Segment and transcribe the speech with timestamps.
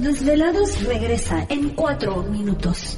[0.00, 2.97] Los Desvelados regresa en 4 minutos.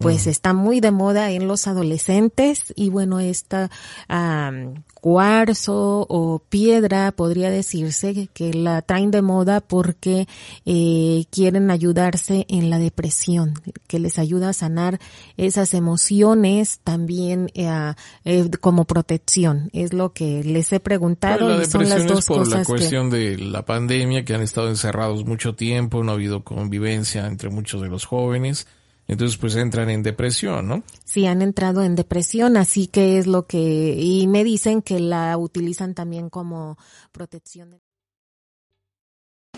[0.00, 3.70] pues está muy de moda en los adolescentes y bueno, esta
[5.00, 10.26] cuarzo o piedra podría decirse que la traen de moda porque
[10.66, 13.54] eh, quieren ayudarse en la depresión,
[13.86, 14.98] que les ayuda a sanar
[15.36, 17.94] esas emociones también eh,
[18.24, 19.70] eh, como protección.
[19.72, 22.64] Es lo que les he preguntado la y son las dos es por cosas la
[22.64, 27.26] cuestión que de la pandemia, que han estado encerrados mucho tiempo, no ha habido convivencia
[27.26, 28.66] entre muchos de los jóvenes.
[29.08, 30.84] Entonces pues entran en depresión, ¿no?
[31.04, 35.36] sí han entrado en depresión, así que es lo que y me dicen que la
[35.36, 36.78] utilizan también como
[37.10, 37.80] protección.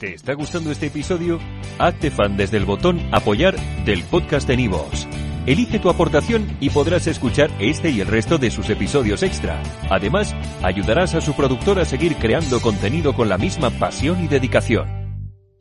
[0.00, 1.38] ¿Te está gustando este episodio?
[1.78, 5.06] Hazte fan desde el botón Apoyar del podcast de Nivos.
[5.46, 9.62] Elige tu aportación y podrás escuchar este y el resto de sus episodios extra.
[9.90, 15.03] Además, ayudarás a su productor a seguir creando contenido con la misma pasión y dedicación.